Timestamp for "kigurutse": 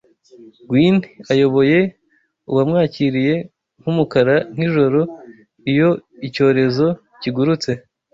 7.21-7.71